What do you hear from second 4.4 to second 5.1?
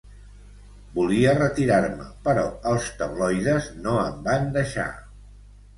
deixar.